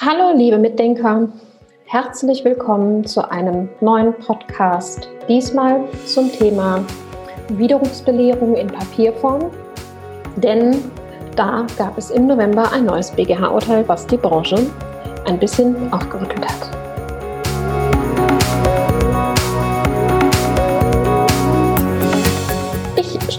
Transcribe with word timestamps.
Hallo, 0.00 0.36
liebe 0.36 0.58
Mitdenker. 0.58 1.28
Herzlich 1.84 2.44
willkommen 2.44 3.06
zu 3.06 3.30
einem 3.30 3.68
neuen 3.80 4.12
Podcast. 4.12 5.08
Diesmal 5.28 5.84
zum 6.04 6.32
Thema 6.32 6.84
Widerrufsbelehrung 7.50 8.56
in 8.56 8.66
Papierform. 8.66 9.52
Denn 10.34 10.82
da 11.36 11.64
gab 11.78 11.96
es 11.96 12.10
im 12.10 12.26
November 12.26 12.72
ein 12.72 12.86
neues 12.86 13.12
BGH-Urteil, 13.12 13.86
was 13.86 14.04
die 14.08 14.16
Branche 14.16 14.66
ein 15.26 15.38
bisschen 15.38 15.92
aufgerüttelt 15.92 16.44
hat. 16.44 16.73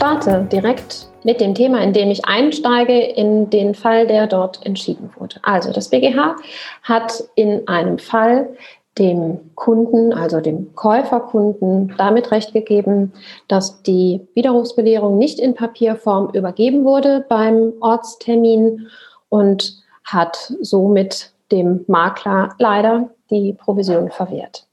Starte 0.05 0.47
direkt 0.51 1.07
mit 1.23 1.41
dem 1.41 1.55
Thema, 1.55 1.81
in 1.81 1.91
dem 1.91 2.11
ich 2.11 2.25
einsteige, 2.25 2.99
in 2.99 3.49
den 3.49 3.73
Fall, 3.73 4.05
der 4.05 4.27
dort 4.27 4.63
entschieden 4.63 5.09
wurde. 5.17 5.37
Also 5.41 5.71
das 5.73 5.89
BGH 5.89 6.35
hat 6.83 7.23
in 7.33 7.67
einem 7.67 7.97
Fall 7.97 8.55
dem 8.99 9.39
Kunden, 9.55 10.13
also 10.13 10.41
dem 10.41 10.75
Käuferkunden, 10.75 11.95
damit 11.97 12.31
recht 12.31 12.53
gegeben, 12.53 13.13
dass 13.47 13.81
die 13.81 14.21
Widerrufsbelehrung 14.35 15.17
nicht 15.17 15.39
in 15.39 15.55
Papierform 15.55 16.29
übergeben 16.33 16.85
wurde 16.85 17.25
beim 17.27 17.73
Ortstermin 17.81 18.87
und 19.29 19.73
hat 20.03 20.53
somit 20.61 21.31
dem 21.51 21.83
Makler 21.87 22.49
leider 22.59 23.09
die 23.31 23.53
Provision 23.53 24.11
verwehrt. 24.11 24.67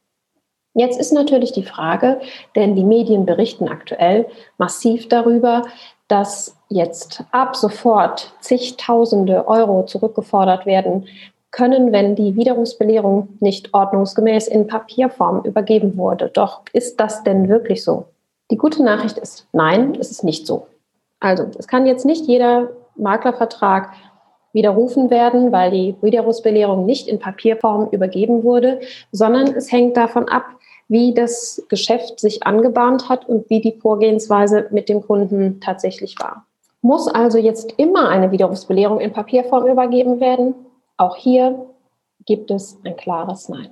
Jetzt 0.75 0.99
ist 0.99 1.13
natürlich 1.13 1.53
die 1.53 1.65
Frage, 1.65 2.21
denn 2.57 2.75
die 2.75 2.85
Medien 2.85 3.27
berichten 3.27 3.69
aktuell 3.69 4.27
massiv 4.57 5.09
darüber, 5.09 5.63
dass 6.09 6.57
jetzt 6.69 7.25
ab 7.31 7.57
sofort 7.57 8.35
zigtausende 8.41 9.47
Euro 9.49 9.85
zurückgefordert 9.85 10.65
werden 10.65 11.07
können, 11.51 11.93
wenn 11.93 12.17
die 12.17 12.35
Widerrufsbelehrung 12.35 13.29
nicht 13.41 13.75
ordnungsgemäß 13.75 14.49
in 14.49 14.67
Papierform 14.67 15.45
übergeben 15.45 15.97
wurde. 15.97 16.31
Doch 16.33 16.63
ist 16.73 16.99
das 16.99 17.23
denn 17.23 17.49
wirklich 17.49 17.85
so? 17.85 18.07
Die 18.51 18.57
gute 18.57 18.83
Nachricht 18.83 19.19
ist, 19.19 19.47
nein, 19.53 19.97
es 20.01 20.11
ist 20.11 20.25
nicht 20.25 20.47
so. 20.47 20.67
Also, 21.21 21.47
es 21.59 21.69
kann 21.69 21.87
jetzt 21.87 22.07
nicht 22.07 22.27
jeder 22.27 22.71
Maklervertrag 22.97 23.93
widerrufen 24.53 25.11
werden, 25.11 25.53
weil 25.53 25.71
die 25.71 25.97
Widerrufsbelehrung 26.01 26.87
nicht 26.87 27.09
in 27.09 27.19
Papierform 27.19 27.89
übergeben 27.91 28.45
wurde, 28.45 28.81
sondern 29.11 29.49
es 29.55 29.73
hängt 29.73 29.97
davon 29.97 30.29
ab, 30.29 30.45
wie 30.89 31.15
das 31.15 31.65
Geschäft 31.69 32.21
sich 32.21 32.47
angebahnt 32.47 33.09
hat 33.09 33.29
und 33.29 33.49
wie 33.49 33.61
die 33.61 33.79
Vorgehensweise 33.81 34.67
mit 34.71 34.89
dem 34.89 35.03
Kunden 35.03 35.61
tatsächlich 35.61 36.19
war. 36.21 36.47
Muss 36.83 37.09
also 37.09 37.39
jetzt 37.39 37.75
immer 37.79 38.09
eine 38.09 38.31
Widerrufsbelehrung 38.33 39.01
in 39.01 39.13
Papierform 39.13 39.67
übergeben 39.67 40.21
werden? 40.21 40.55
Auch 40.97 41.17
hier 41.17 41.67
gibt 42.27 42.51
es 42.51 42.79
ein 42.85 42.97
klares 42.97 43.49
Nein. 43.49 43.71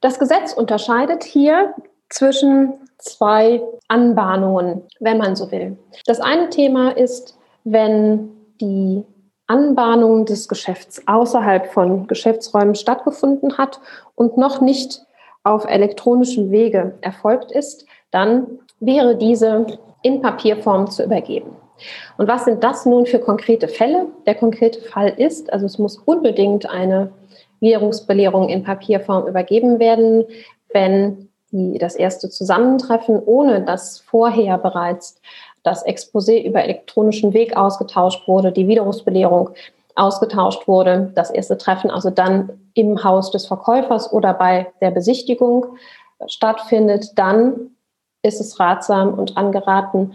Das 0.00 0.18
Gesetz 0.18 0.52
unterscheidet 0.52 1.24
hier 1.24 1.74
zwischen 2.10 2.74
zwei 2.98 3.62
Anbahnungen, 3.88 4.82
wenn 5.00 5.18
man 5.18 5.34
so 5.34 5.50
will. 5.50 5.78
Das 6.06 6.20
eine 6.20 6.50
Thema 6.50 6.90
ist, 6.96 7.38
wenn 7.64 8.30
die 8.60 9.04
Anbahnung 9.52 10.24
des 10.24 10.48
Geschäfts 10.48 11.02
außerhalb 11.06 11.66
von 11.66 12.06
Geschäftsräumen 12.06 12.74
stattgefunden 12.74 13.58
hat 13.58 13.80
und 14.14 14.38
noch 14.38 14.62
nicht 14.62 15.02
auf 15.44 15.66
elektronischem 15.66 16.50
Wege 16.50 16.94
erfolgt 17.02 17.52
ist, 17.52 17.84
dann 18.10 18.46
wäre 18.80 19.16
diese 19.16 19.66
in 20.00 20.22
Papierform 20.22 20.90
zu 20.90 21.04
übergeben. 21.04 21.50
Und 22.16 22.28
was 22.28 22.46
sind 22.46 22.64
das 22.64 22.86
nun 22.86 23.04
für 23.04 23.18
konkrete 23.18 23.68
Fälle? 23.68 24.06
Der 24.24 24.36
konkrete 24.36 24.80
Fall 24.80 25.08
ist, 25.08 25.52
also 25.52 25.66
es 25.66 25.78
muss 25.78 25.98
unbedingt 25.98 26.70
eine 26.70 27.12
Währungsbelehrung 27.60 28.48
in 28.48 28.62
Papierform 28.62 29.26
übergeben 29.26 29.78
werden, 29.78 30.24
wenn 30.72 31.28
die, 31.50 31.78
das 31.78 31.94
erste 31.94 32.30
Zusammentreffen, 32.30 33.20
ohne 33.24 33.62
dass 33.62 34.00
vorher 34.00 34.56
bereits 34.58 35.20
das 35.62 35.86
Exposé 35.86 36.42
über 36.42 36.62
elektronischen 36.62 37.34
Weg 37.34 37.56
ausgetauscht 37.56 38.26
wurde, 38.26 38.52
die 38.52 38.66
Widerrufsbelehrung 38.66 39.50
ausgetauscht 39.94 40.66
wurde, 40.66 41.12
das 41.14 41.30
erste 41.30 41.58
Treffen 41.58 41.90
also 41.90 42.10
dann 42.10 42.70
im 42.74 43.04
Haus 43.04 43.30
des 43.30 43.46
Verkäufers 43.46 44.12
oder 44.12 44.32
bei 44.34 44.72
der 44.80 44.90
Besichtigung 44.90 45.66
stattfindet, 46.26 47.10
dann 47.16 47.72
ist 48.22 48.40
es 48.40 48.58
ratsam 48.58 49.14
und 49.14 49.36
angeraten, 49.36 50.14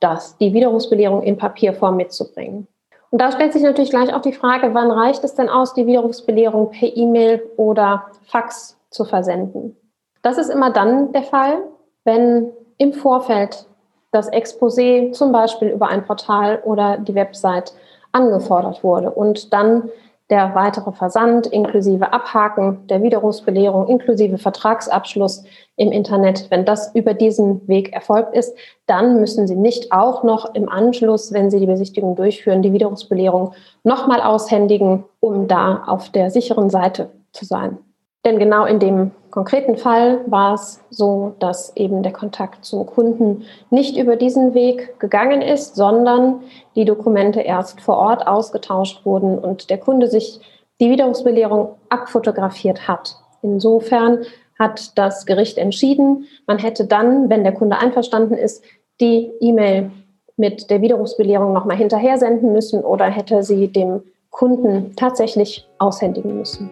das, 0.00 0.36
die 0.38 0.52
Widerrufsbelehrung 0.54 1.22
in 1.22 1.36
Papierform 1.36 1.96
mitzubringen. 1.96 2.68
Und 3.10 3.20
da 3.20 3.32
stellt 3.32 3.52
sich 3.52 3.62
natürlich 3.62 3.90
gleich 3.90 4.14
auch 4.14 4.20
die 4.20 4.32
Frage, 4.32 4.74
wann 4.74 4.90
reicht 4.90 5.24
es 5.24 5.34
denn 5.34 5.48
aus, 5.48 5.74
die 5.74 5.86
Widerrufsbelehrung 5.86 6.70
per 6.70 6.94
E-Mail 6.94 7.42
oder 7.56 8.06
Fax 8.26 8.78
zu 8.90 9.04
versenden? 9.04 9.76
Das 10.22 10.38
ist 10.38 10.50
immer 10.50 10.70
dann 10.70 11.12
der 11.12 11.22
Fall, 11.22 11.62
wenn 12.04 12.50
im 12.76 12.92
Vorfeld 12.92 13.66
das 14.10 14.30
Exposé 14.32 15.12
zum 15.12 15.32
Beispiel 15.32 15.68
über 15.68 15.88
ein 15.88 16.04
Portal 16.04 16.60
oder 16.64 16.98
die 16.98 17.14
Website 17.14 17.74
angefordert 18.12 18.82
wurde 18.82 19.10
und 19.10 19.52
dann 19.52 19.90
der 20.30 20.54
weitere 20.54 20.92
Versand 20.92 21.46
inklusive 21.46 22.12
Abhaken 22.12 22.86
der 22.88 23.02
Widerrufsbelehrung 23.02 23.88
inklusive 23.88 24.36
Vertragsabschluss 24.36 25.44
im 25.76 25.90
Internet, 25.90 26.50
wenn 26.50 26.66
das 26.66 26.94
über 26.94 27.14
diesen 27.14 27.66
Weg 27.66 27.94
erfolgt 27.94 28.34
ist, 28.34 28.54
dann 28.86 29.20
müssen 29.20 29.46
Sie 29.46 29.56
nicht 29.56 29.90
auch 29.90 30.24
noch 30.24 30.54
im 30.54 30.68
Anschluss, 30.68 31.32
wenn 31.32 31.50
Sie 31.50 31.60
die 31.60 31.66
Besichtigung 31.66 32.14
durchführen, 32.14 32.60
die 32.60 32.72
Widerrufsbelehrung 32.72 33.54
nochmal 33.84 34.20
aushändigen, 34.20 35.04
um 35.20 35.48
da 35.48 35.84
auf 35.86 36.10
der 36.10 36.30
sicheren 36.30 36.68
Seite 36.68 37.10
zu 37.32 37.46
sein. 37.46 37.78
Denn 38.24 38.38
genau 38.38 38.64
in 38.64 38.78
dem 38.78 39.12
konkreten 39.30 39.76
Fall 39.76 40.20
war 40.26 40.54
es 40.54 40.80
so, 40.90 41.34
dass 41.38 41.76
eben 41.76 42.02
der 42.02 42.12
Kontakt 42.12 42.64
zum 42.64 42.86
Kunden 42.86 43.44
nicht 43.70 43.96
über 43.96 44.16
diesen 44.16 44.54
Weg 44.54 44.98
gegangen 44.98 45.42
ist, 45.42 45.76
sondern 45.76 46.40
die 46.74 46.84
Dokumente 46.84 47.40
erst 47.40 47.80
vor 47.80 47.96
Ort 47.96 48.26
ausgetauscht 48.26 49.04
wurden 49.04 49.38
und 49.38 49.70
der 49.70 49.78
Kunde 49.78 50.08
sich 50.08 50.40
die 50.80 50.90
Widerrufsbelehrung 50.90 51.74
abfotografiert 51.88 52.88
hat. 52.88 53.16
Insofern 53.42 54.24
hat 54.58 54.98
das 54.98 55.24
Gericht 55.24 55.58
entschieden, 55.58 56.26
man 56.46 56.58
hätte 56.58 56.84
dann, 56.86 57.30
wenn 57.30 57.44
der 57.44 57.54
Kunde 57.54 57.78
einverstanden 57.78 58.34
ist, 58.34 58.64
die 59.00 59.30
E-Mail 59.40 59.90
mit 60.36 60.70
der 60.70 60.82
Widerrufsbelehrung 60.82 61.52
nochmal 61.52 61.76
hinterher 61.76 62.18
senden 62.18 62.52
müssen 62.52 62.82
oder 62.82 63.06
hätte 63.06 63.42
sie 63.42 63.68
dem 63.68 64.02
Kunden 64.30 64.94
tatsächlich 64.96 65.68
aushändigen 65.78 66.36
müssen. 66.36 66.70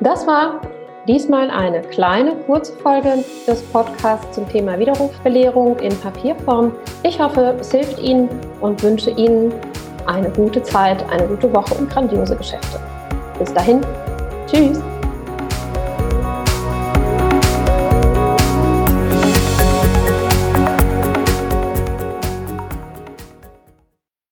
Das 0.00 0.26
war 0.26 0.60
diesmal 1.06 1.50
eine 1.50 1.80
kleine, 1.82 2.34
kurze 2.46 2.72
Folge 2.74 3.24
des 3.46 3.62
Podcasts 3.62 4.34
zum 4.34 4.48
Thema 4.48 4.78
Widerrufsbelehrung 4.78 5.78
in 5.78 5.96
Papierform. 6.00 6.72
Ich 7.02 7.20
hoffe, 7.20 7.56
es 7.60 7.70
hilft 7.70 8.00
Ihnen 8.00 8.28
und 8.60 8.82
wünsche 8.82 9.10
Ihnen 9.10 9.52
eine 10.06 10.30
gute 10.30 10.62
Zeit, 10.62 11.04
eine 11.10 11.26
gute 11.26 11.52
Woche 11.54 11.74
und 11.74 11.90
grandiose 11.90 12.36
Geschäfte. 12.36 12.80
Bis 13.38 13.52
dahin, 13.52 13.80
tschüss! 14.46 14.93